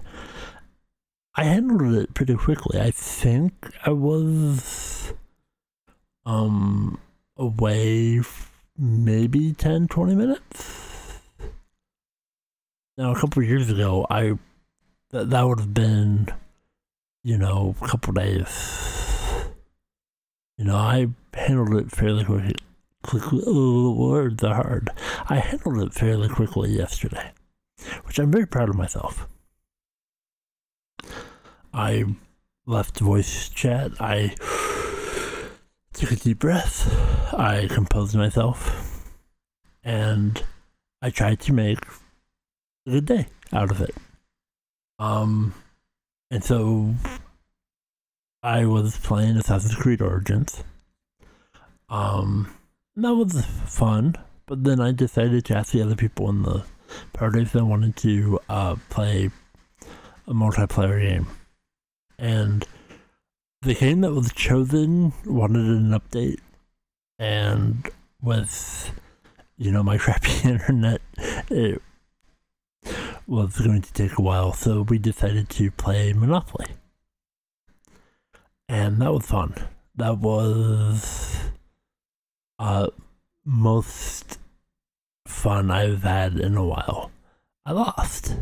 I 1.36 1.44
handled 1.44 1.94
it 1.94 2.14
pretty 2.14 2.34
quickly. 2.34 2.80
I 2.80 2.90
think 2.90 3.52
I 3.86 3.90
was 3.90 5.12
um 6.26 6.98
away 7.36 8.20
maybe 8.76 9.52
10 9.52 9.88
20 9.88 10.14
minutes. 10.14 11.20
Now 12.98 13.12
a 13.12 13.20
couple 13.20 13.42
years 13.42 13.70
ago, 13.70 14.06
I 14.10 14.38
that 15.10 15.30
that 15.30 15.42
would 15.42 15.60
have 15.60 15.74
been 15.74 16.28
you 17.24 17.38
know, 17.38 17.74
a 17.80 17.88
couple 17.88 18.12
days. 18.12 18.93
You 20.56 20.66
know, 20.66 20.76
I 20.76 21.08
handled 21.32 21.74
it 21.74 21.90
fairly 21.90 22.24
quickly. 22.24 22.54
quickly 23.02 23.42
oh, 23.46 23.92
words 23.92 24.42
are 24.44 24.54
hard. 24.54 24.90
I 25.28 25.36
handled 25.36 25.78
it 25.78 25.94
fairly 25.94 26.28
quickly 26.28 26.70
yesterday, 26.70 27.32
which 28.04 28.18
I'm 28.18 28.30
very 28.30 28.46
proud 28.46 28.68
of 28.68 28.76
myself. 28.76 29.26
I 31.72 32.04
left 32.66 33.00
voice 33.00 33.48
chat. 33.48 34.00
I 34.00 34.36
took 35.92 36.12
a 36.12 36.16
deep 36.16 36.38
breath. 36.38 37.34
I 37.34 37.66
composed 37.68 38.14
myself. 38.14 39.10
And 39.82 40.42
I 41.02 41.10
tried 41.10 41.40
to 41.40 41.52
make 41.52 41.80
a 42.86 42.90
good 42.90 43.06
day 43.06 43.26
out 43.52 43.72
of 43.72 43.80
it. 43.80 43.94
Um, 45.00 45.52
and 46.30 46.44
so 46.44 46.94
I 48.44 48.66
was 48.66 48.98
playing 48.98 49.38
Assassin's 49.38 49.74
Creed 49.74 50.02
Origins. 50.02 50.62
Um, 51.88 52.54
that 52.94 53.14
was 53.14 53.44
fun, 53.66 54.16
but 54.44 54.64
then 54.64 54.80
I 54.80 54.92
decided 54.92 55.46
to 55.46 55.56
ask 55.56 55.72
the 55.72 55.80
other 55.80 55.96
people 55.96 56.28
in 56.28 56.42
the 56.42 56.62
party 57.14 57.40
if 57.40 57.52
they 57.52 57.62
wanted 57.62 57.96
to 57.96 58.38
uh, 58.50 58.76
play 58.90 59.30
a 60.28 60.34
multiplayer 60.34 61.00
game 61.00 61.26
and 62.18 62.66
the 63.62 63.74
game 63.74 64.02
that 64.02 64.12
was 64.12 64.32
chosen 64.32 65.12
wanted 65.24 65.64
an 65.64 65.90
update, 65.90 66.40
and 67.18 67.88
with 68.20 68.92
you 69.56 69.72
know 69.72 69.82
my 69.82 69.96
crappy 70.04 70.48
internet, 70.48 71.00
it 71.50 71.80
was 73.26 73.58
going 73.58 73.80
to 73.80 73.92
take 73.92 74.18
a 74.18 74.22
while. 74.22 74.52
So 74.52 74.82
we 74.82 74.98
decided 74.98 75.48
to 75.50 75.70
play 75.70 76.12
Monopoly, 76.12 76.66
and 78.68 79.00
that 79.00 79.12
was 79.12 79.26
fun. 79.26 79.54
That 79.96 80.18
was 80.18 81.36
uh 82.58 82.88
most 83.44 84.38
fun 85.26 85.70
I've 85.70 86.02
had 86.02 86.38
in 86.38 86.56
a 86.56 86.64
while. 86.64 87.10
I 87.66 87.72
lost. 87.72 88.36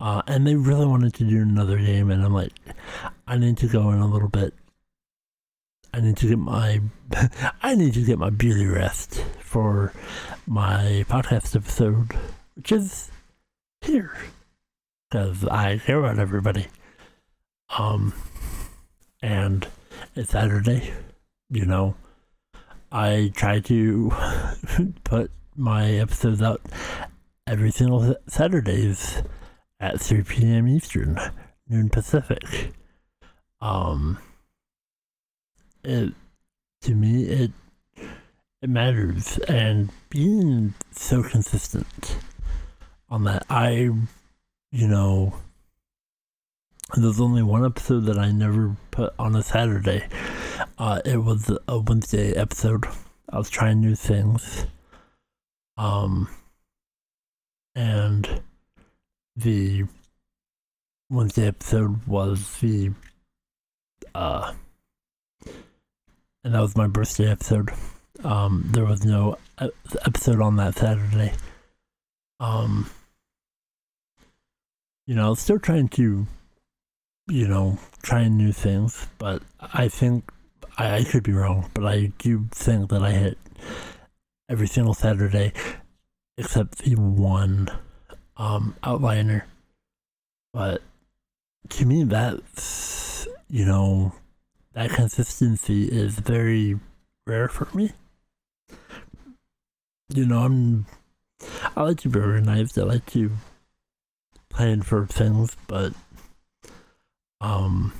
Uh, 0.00 0.22
and 0.26 0.46
they 0.46 0.54
really 0.54 0.86
wanted 0.86 1.14
to 1.14 1.24
do 1.24 1.42
another 1.42 1.78
game, 1.78 2.10
and 2.10 2.24
I'm 2.24 2.32
like, 2.32 2.52
I 3.26 3.36
need 3.36 3.56
to 3.58 3.66
go 3.66 3.90
in 3.90 3.98
a 3.98 4.06
little 4.06 4.28
bit. 4.28 4.54
I 5.92 6.00
need 6.00 6.16
to 6.18 6.28
get 6.28 6.38
my, 6.38 6.80
I 7.62 7.74
need 7.74 7.94
to 7.94 8.04
get 8.04 8.18
my 8.18 8.30
beauty 8.30 8.66
rest 8.66 9.24
for 9.40 9.92
my 10.46 11.04
podcast 11.08 11.56
episode, 11.56 12.12
which 12.54 12.72
is 12.72 13.10
here, 13.80 14.16
because 15.10 15.44
I 15.44 15.78
care 15.78 15.98
about 15.98 16.18
everybody. 16.18 16.68
Um, 17.76 18.14
and 19.22 19.66
it's 20.14 20.30
Saturday, 20.30 20.92
you 21.50 21.66
know. 21.66 21.94
I 22.90 23.32
try 23.34 23.60
to 23.60 24.12
put 25.04 25.30
my 25.56 25.90
episodes 25.92 26.40
out 26.40 26.62
every 27.46 27.70
single 27.70 28.16
Saturdays 28.26 29.22
at 29.80 30.00
3 30.00 30.22
p.m. 30.22 30.68
Eastern, 30.68 31.18
noon 31.68 31.90
Pacific. 31.90 32.72
Um, 33.60 34.18
it 35.84 36.12
to 36.82 36.94
me 36.94 37.24
it 37.24 37.50
it 38.60 38.68
matters, 38.68 39.38
and 39.48 39.90
being 40.10 40.74
so 40.90 41.22
consistent 41.22 42.16
on 43.08 43.24
that, 43.24 43.44
I, 43.48 43.90
you 44.72 44.88
know, 44.88 45.34
there's 46.96 47.20
only 47.20 47.42
one 47.42 47.64
episode 47.64 48.06
that 48.06 48.18
I 48.18 48.32
never 48.32 48.76
put 48.90 49.12
on 49.18 49.36
a 49.36 49.42
Saturday. 49.42 50.06
Uh, 50.78 51.00
it 51.04 51.18
was 51.18 51.50
a 51.68 51.78
Wednesday 51.78 52.32
episode. 52.34 52.86
I 53.28 53.38
was 53.38 53.50
trying 53.50 53.80
new 53.80 53.94
things. 53.94 54.66
Um, 55.76 56.28
and 57.74 58.42
the 59.36 59.84
Wednesday 61.10 61.46
episode 61.46 62.04
was 62.06 62.58
the 62.60 62.90
uh 64.14 64.52
and 66.44 66.54
that 66.54 66.60
was 66.60 66.76
my 66.76 66.86
birthday 66.86 67.30
episode. 67.30 67.70
Um 68.24 68.64
there 68.72 68.84
was 68.84 69.04
no 69.04 69.38
episode 70.04 70.40
on 70.40 70.56
that 70.56 70.74
Saturday. 70.76 71.32
Um 72.40 72.90
you 75.06 75.14
know, 75.14 75.34
still 75.34 75.58
trying 75.58 75.88
to 75.90 76.26
you 77.28 77.46
know, 77.46 77.78
trying 78.02 78.36
new 78.36 78.52
things, 78.52 79.06
but 79.18 79.42
I 79.60 79.88
think 79.88 80.30
I, 80.78 80.96
I 80.96 81.04
could 81.04 81.22
be 81.22 81.32
wrong, 81.32 81.70
but 81.74 81.84
I 81.84 82.12
do 82.18 82.48
think 82.52 82.90
that 82.90 83.02
I 83.02 83.12
hit 83.12 83.38
every 84.48 84.66
single 84.66 84.94
Saturday 84.94 85.52
except 86.38 86.78
the 86.78 86.94
one 86.94 87.68
um, 88.36 88.76
outliner. 88.82 89.42
But 90.54 90.80
to 91.70 91.84
me, 91.84 92.04
that's, 92.04 93.28
you 93.50 93.66
know, 93.66 94.14
that 94.72 94.90
consistency 94.90 95.84
is 95.84 96.18
very 96.18 96.78
rare 97.26 97.48
for 97.48 97.68
me. 97.76 97.92
You 100.08 100.24
know, 100.24 100.38
I'm, 100.38 100.86
I 101.76 101.82
like 101.82 101.98
to 102.00 102.08
be 102.08 102.20
organized. 102.20 102.78
I 102.78 102.84
like 102.84 103.04
to 103.06 103.30
plan 104.48 104.80
for 104.80 105.04
things, 105.06 105.54
but, 105.66 105.92
um, 107.40 107.92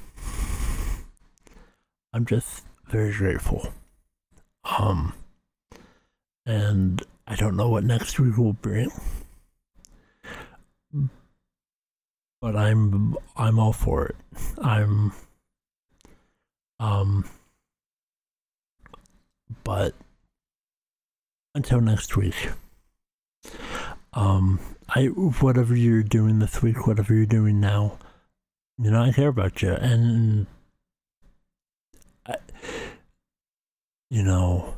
I'm 2.12 2.26
just 2.26 2.64
very 2.86 3.12
grateful. 3.12 3.72
Um, 4.78 5.14
and 6.46 7.02
I 7.26 7.36
don't 7.36 7.56
know 7.56 7.68
what 7.68 7.84
next 7.84 8.18
week 8.18 8.36
will 8.36 8.54
bring 8.54 8.90
but 12.40 12.56
I'm 12.56 13.16
I'm 13.36 13.58
all 13.58 13.72
for 13.72 14.06
it. 14.06 14.16
I'm 14.62 15.12
um 16.80 17.28
but 19.64 19.94
until 21.54 21.80
next 21.80 22.16
week. 22.16 22.50
Um 24.12 24.60
I 24.88 25.06
whatever 25.06 25.74
you're 25.76 26.02
doing 26.02 26.38
this 26.38 26.62
week, 26.62 26.86
whatever 26.86 27.12
you're 27.12 27.26
doing 27.26 27.60
now, 27.60 27.98
you 28.78 28.90
know, 28.90 29.02
I 29.02 29.12
care 29.12 29.28
about 29.28 29.62
you 29.62 29.72
and 29.72 30.46
I 32.26 32.36
you 34.10 34.22
know 34.22 34.74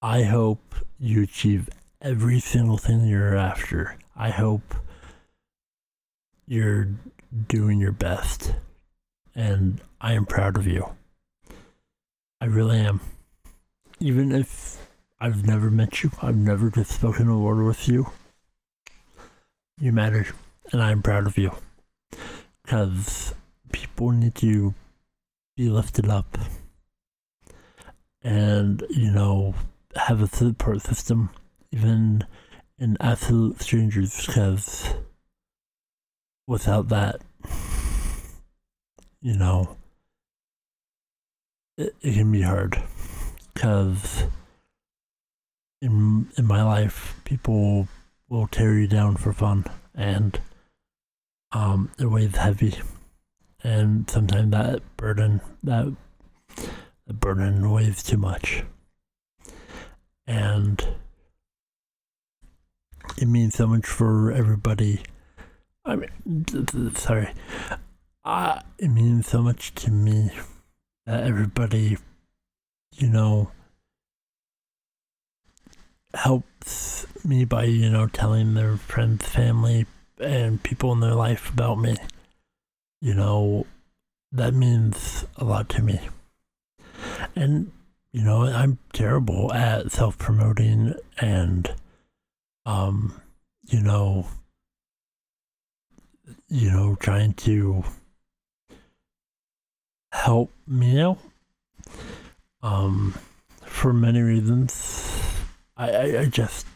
I 0.00 0.22
hope 0.22 0.74
you 0.98 1.22
achieve 1.22 1.68
every 2.00 2.38
single 2.38 2.78
thing 2.78 3.06
you're 3.06 3.36
after. 3.36 3.96
I 4.16 4.30
hope 4.30 4.74
you're 6.46 6.88
doing 7.46 7.80
your 7.80 7.92
best. 7.92 8.54
And 9.34 9.80
I 10.00 10.14
am 10.14 10.26
proud 10.26 10.56
of 10.56 10.66
you. 10.66 10.90
I 12.40 12.46
really 12.46 12.78
am. 12.78 13.00
Even 14.00 14.32
if 14.32 14.86
I've 15.20 15.46
never 15.46 15.70
met 15.70 16.02
you, 16.02 16.10
I've 16.22 16.36
never 16.36 16.70
just 16.70 16.92
spoken 16.92 17.28
a 17.28 17.38
word 17.38 17.64
with 17.64 17.88
you, 17.88 18.12
you 19.80 19.90
matter. 19.90 20.26
And 20.72 20.82
I 20.82 20.92
am 20.92 21.02
proud 21.02 21.26
of 21.26 21.36
you. 21.36 21.52
Because 22.68 23.34
people 23.72 24.10
need 24.10 24.34
to 24.34 24.74
be 25.56 25.70
lifted 25.70 26.06
up. 26.10 26.36
And, 28.22 28.84
you 28.90 29.10
know, 29.10 29.54
have 29.96 30.20
a 30.20 30.26
support 30.26 30.82
system, 30.82 31.30
even 31.72 32.26
in 32.78 32.98
absolute 33.00 33.62
strangers, 33.62 34.26
because 34.26 34.92
without 36.46 36.88
that, 36.90 37.22
you 39.22 39.34
know, 39.34 39.78
it, 41.78 41.96
it 42.02 42.12
can 42.12 42.30
be 42.30 42.42
hard 42.42 42.82
because 43.54 44.24
in 45.80 46.28
in 46.36 46.46
my 46.46 46.62
life, 46.62 47.18
people 47.24 47.88
will 48.28 48.46
tear 48.46 48.78
you 48.78 48.86
down 48.86 49.16
for 49.16 49.32
fun, 49.32 49.64
and 49.94 50.38
um, 51.52 51.90
it 51.98 52.06
weighs 52.06 52.36
heavy, 52.36 52.74
and 53.62 54.08
sometimes 54.08 54.50
that 54.52 54.82
burden 54.96 55.40
that 55.62 55.94
the 57.06 57.14
burden 57.14 57.70
weighs 57.70 58.02
too 58.02 58.18
much, 58.18 58.64
and 60.26 60.86
it 63.16 63.26
means 63.26 63.54
so 63.54 63.66
much 63.66 63.86
for 63.86 64.30
everybody. 64.32 65.02
I 65.84 65.96
mean, 65.96 66.94
sorry, 66.94 67.32
uh, 68.24 68.60
it 68.78 68.88
means 68.88 69.26
so 69.26 69.40
much 69.40 69.74
to 69.76 69.90
me 69.90 70.30
that 71.06 71.24
everybody, 71.24 71.96
you 72.92 73.08
know, 73.08 73.50
helps 76.14 77.06
me 77.24 77.44
by, 77.46 77.64
you 77.64 77.88
know, 77.88 78.06
telling 78.06 78.52
their 78.52 78.76
friends, 78.76 79.26
family, 79.26 79.86
and 80.20 80.62
people 80.62 80.92
in 80.92 81.00
their 81.00 81.14
life 81.14 81.50
about 81.50 81.78
me. 81.78 81.96
You 83.00 83.14
know, 83.14 83.66
that 84.32 84.54
means 84.54 85.24
a 85.36 85.44
lot 85.44 85.68
to 85.70 85.82
me. 85.82 86.00
And, 87.34 87.70
you 88.12 88.22
know, 88.22 88.42
I'm 88.42 88.78
terrible 88.92 89.52
at 89.52 89.92
self 89.92 90.18
promoting 90.18 90.94
and, 91.18 91.72
um, 92.66 93.20
you 93.66 93.80
know, 93.80 94.26
you 96.48 96.70
know, 96.70 96.96
trying 96.96 97.34
to 97.34 97.84
help 100.12 100.50
me 100.66 101.00
out. 101.00 101.18
Um, 102.62 103.14
for 103.78 103.92
many 103.92 104.20
reasons. 104.20 105.22
I, 105.76 105.90
I, 105.90 106.20
I 106.20 106.24
just, 106.26 106.66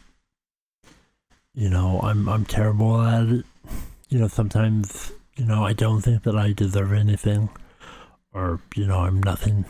you 1.53 1.69
know, 1.69 1.99
I'm 2.01 2.27
I'm 2.27 2.45
terrible 2.45 3.01
at 3.01 3.27
it. 3.27 3.45
You 4.09 4.19
know, 4.19 4.27
sometimes, 4.27 5.11
you 5.35 5.45
know, 5.45 5.63
I 5.63 5.73
don't 5.73 6.01
think 6.01 6.23
that 6.23 6.35
I 6.35 6.53
deserve 6.53 6.93
anything, 6.93 7.49
or 8.33 8.59
you 8.75 8.85
know, 8.85 8.99
I'm 8.99 9.21
nothing. 9.21 9.65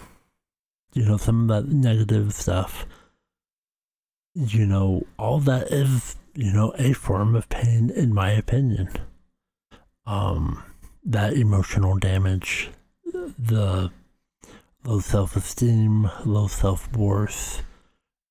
You 0.94 1.06
know, 1.06 1.18
some 1.18 1.50
of 1.50 1.66
that 1.66 1.74
negative 1.74 2.34
stuff. 2.34 2.86
You 4.36 4.66
know, 4.66 5.06
all 5.18 5.40
that 5.42 5.72
is, 5.72 6.16
you 6.36 6.52
know, 6.52 6.74
a 6.78 6.94
form 6.94 7.36
of 7.36 7.50
pain, 7.50 7.90
in 7.90 8.14
my 8.14 8.32
opinion. 8.32 8.90
Um, 10.06 10.64
that 11.06 11.34
emotional 11.34 11.98
damage, 11.98 12.70
the 13.06 13.92
low 14.84 15.00
self 15.00 15.36
esteem, 15.36 16.10
low 16.26 16.48
self 16.48 16.92
worth 16.96 17.64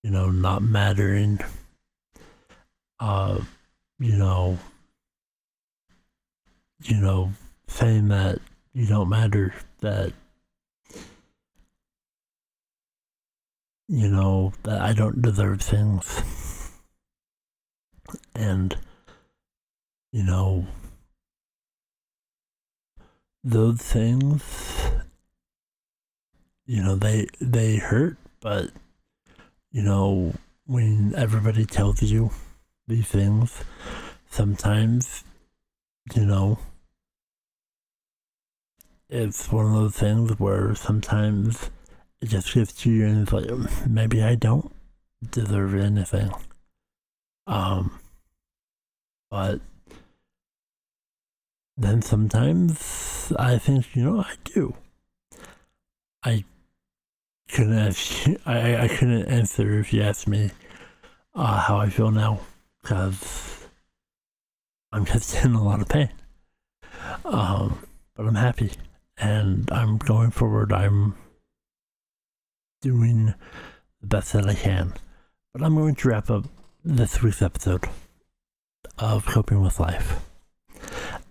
you 0.03 0.11
know, 0.11 0.31
not 0.31 0.63
mattering, 0.63 1.39
uh, 3.03 3.41
you 3.99 4.17
know, 4.17 4.57
you 6.85 7.01
know, 7.01 7.33
saying 7.67 8.07
that 8.09 8.39
you 8.73 8.87
don't 8.87 9.09
matter, 9.09 9.53
that, 9.81 10.13
you 13.89 14.09
know, 14.09 14.53
that 14.63 14.81
I 14.81 14.93
don't 14.93 15.21
deserve 15.21 15.61
things. 15.61 16.71
And, 18.37 18.77
you 20.13 20.23
know, 20.23 20.67
those 23.43 23.81
things, 23.81 24.45
you 26.67 26.81
know, 26.85 26.95
they, 26.95 27.27
they 27.41 27.79
hurt, 27.79 28.17
but 28.39 28.71
you 29.73 29.83
know, 29.83 30.35
when 30.67 31.15
everybody 31.17 31.65
tells 31.65 32.01
you 32.01 32.31
these 32.87 33.07
things, 33.07 33.65
sometimes, 34.31 35.25
you 36.15 36.25
know, 36.25 36.59
it's 39.09 39.53
one 39.53 39.67
of 39.67 39.73
those 39.73 39.97
things 39.97 40.39
where 40.39 40.75
sometimes 40.75 41.71
it 42.21 42.27
just 42.31 42.55
gets 42.55 42.73
to 42.73 42.91
you 42.91 43.07
and 43.07 43.23
it's 43.23 43.33
like, 43.33 43.87
maybe 43.87 44.23
I 44.23 44.35
don't 44.35 44.75
deserve 45.31 45.75
anything. 45.75 46.33
Um, 47.47 47.99
but 49.31 49.61
then 51.77 52.03
sometimes 52.03 53.33
I 53.39 53.59
think, 53.59 53.95
you 53.95 54.05
know, 54.05 54.21
I 54.21 54.35
do. 54.45 54.75
I 56.25 56.45
couldn't 57.51 57.79
ask, 57.79 58.29
I, 58.47 58.85
I 58.85 58.89
couldn't 58.89 59.27
answer 59.27 59.79
if 59.79 59.93
you 59.93 60.03
asked 60.03 60.27
me 60.27 60.51
uh, 61.35 61.59
how 61.61 61.77
I 61.77 61.89
feel 61.89 62.11
now 62.11 62.41
because 62.83 63.67
I'm 64.91 65.05
just 65.05 65.35
in 65.45 65.55
a 65.55 65.63
lot 65.63 65.81
of 65.81 65.89
pain. 65.89 66.11
Um, 67.25 67.87
but 68.15 68.27
I'm 68.27 68.35
happy 68.35 68.73
and 69.17 69.71
I'm 69.73 69.99
going 69.99 70.31
forward. 70.31 70.73
I'm 70.73 71.17
doing 72.81 73.35
the 74.01 74.07
best 74.07 74.33
that 74.33 74.47
I 74.47 74.55
can. 74.55 74.93
But 75.53 75.63
I'm 75.63 75.75
going 75.75 75.95
to 75.95 76.09
wrap 76.09 76.31
up 76.31 76.45
this 76.85 77.23
week's 77.23 77.43
episode 77.43 77.85
of 78.99 79.27
Coping 79.27 79.63
with 79.63 79.79
Life. 79.79 80.21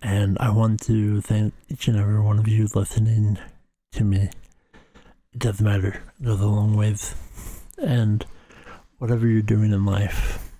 And 0.01 0.37
I 0.39 0.49
want 0.49 0.81
to 0.83 1.21
thank 1.21 1.53
each 1.69 1.87
and 1.87 1.97
every 1.97 2.19
one 2.19 2.39
of 2.39 2.47
you 2.47 2.67
listening 2.73 3.37
to 3.93 4.03
me 4.03 4.29
it 5.33 5.39
doesn't 5.39 5.65
matter. 5.65 6.01
It 6.19 6.25
goes 6.25 6.41
a 6.41 6.47
long 6.47 6.75
ways. 6.75 7.15
And 7.77 8.25
whatever 8.97 9.27
you're 9.27 9.41
doing 9.41 9.71
in 9.71 9.85
life, 9.85 10.50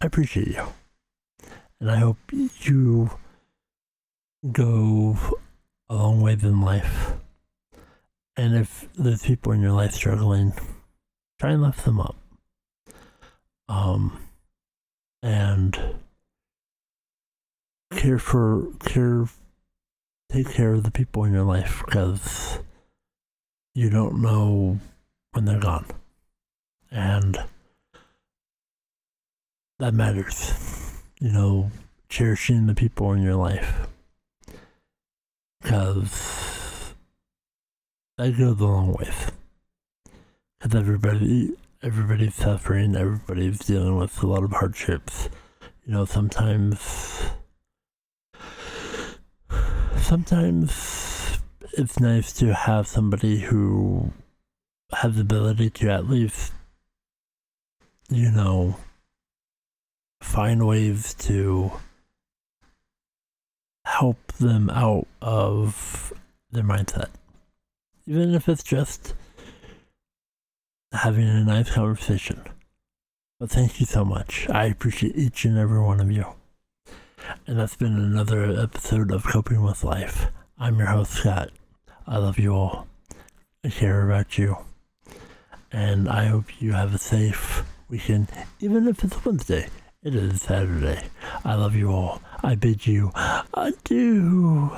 I 0.00 0.06
appreciate 0.06 0.48
you. 0.48 0.66
And 1.80 1.90
I 1.90 1.96
hope 1.96 2.18
you 2.32 3.10
go 4.52 5.16
a 5.88 5.94
long 5.94 6.20
way 6.20 6.32
in 6.32 6.60
life. 6.60 7.12
And 8.36 8.54
if 8.56 8.88
there's 8.94 9.24
people 9.24 9.52
in 9.52 9.60
your 9.60 9.72
life 9.72 9.92
struggling, 9.92 10.52
try 11.40 11.52
and 11.52 11.62
lift 11.62 11.84
them 11.84 12.00
up. 12.00 12.16
Um, 13.68 14.18
and 15.22 15.78
care 17.90 18.18
for 18.18 18.68
care, 18.84 19.26
take 20.30 20.50
care 20.50 20.74
of 20.74 20.84
the 20.84 20.90
people 20.90 21.24
in 21.24 21.32
your 21.32 21.44
life 21.44 21.82
because 21.84 22.58
you 23.74 23.90
don't 23.90 24.22
know 24.22 24.78
when 25.32 25.44
they're 25.44 25.58
gone. 25.58 25.86
And 26.90 27.38
that 29.78 29.94
matters. 29.94 30.52
You 31.20 31.32
know, 31.32 31.70
cherishing 32.08 32.66
the 32.66 32.74
people 32.74 33.12
in 33.12 33.22
your 33.22 33.34
life. 33.34 33.88
Because 35.62 36.94
that 38.16 38.36
goes 38.38 38.60
a 38.60 38.64
long 38.64 38.92
way. 38.92 39.10
Because 40.58 40.74
everybody, 40.74 41.56
everybody's 41.82 42.34
suffering, 42.34 42.96
everybody's 42.96 43.58
dealing 43.60 43.96
with 43.96 44.22
a 44.22 44.26
lot 44.26 44.44
of 44.44 44.52
hardships. 44.52 45.28
You 45.84 45.92
know, 45.92 46.04
sometimes, 46.04 47.30
sometimes 49.96 51.38
it's 51.72 52.00
nice 52.00 52.32
to 52.34 52.54
have 52.54 52.86
somebody 52.86 53.40
who 53.40 54.12
has 54.92 55.16
the 55.16 55.22
ability 55.22 55.70
to 55.70 55.90
at 55.90 56.08
least, 56.08 56.52
you 58.10 58.30
know, 58.30 58.76
find 60.20 60.66
ways 60.66 61.14
to 61.14 61.72
help 63.84 64.32
them 64.32 64.70
out 64.70 65.06
of 65.22 66.12
their 66.50 66.62
mindset. 66.62 67.08
Even 68.06 68.34
if 68.34 68.48
it's 68.48 68.62
just 68.62 69.14
having 70.92 71.28
a 71.28 71.44
nice 71.44 71.70
conversation. 71.70 72.42
But 73.40 73.50
thank 73.50 73.80
you 73.80 73.86
so 73.86 74.04
much. 74.04 74.48
I 74.50 74.64
appreciate 74.64 75.16
each 75.16 75.44
and 75.44 75.58
every 75.58 75.80
one 75.80 76.00
of 76.00 76.10
you. 76.10 76.26
And 77.46 77.58
that's 77.58 77.76
been 77.76 77.96
another 77.96 78.44
episode 78.58 79.12
of 79.12 79.24
Coping 79.24 79.62
with 79.62 79.84
Life. 79.84 80.26
I'm 80.58 80.78
your 80.78 80.88
host, 80.88 81.12
Scott. 81.12 81.50
I 82.06 82.18
love 82.18 82.38
you 82.38 82.54
all. 82.54 82.86
I 83.64 83.68
care 83.68 84.04
about 84.04 84.38
you. 84.38 84.56
And 85.70 86.08
I 86.08 86.26
hope 86.26 86.60
you 86.60 86.72
have 86.72 86.94
a 86.94 86.98
safe 86.98 87.62
weekend, 87.88 88.28
even 88.60 88.88
if 88.88 89.04
it's 89.04 89.24
Wednesday. 89.24 89.68
It 90.04 90.14
is 90.14 90.42
Saturday. 90.42 91.08
I 91.44 91.56
love 91.56 91.74
you 91.74 91.90
all. 91.90 92.22
I 92.44 92.54
bid 92.54 92.86
you 92.86 93.10
adieu. 93.52 94.70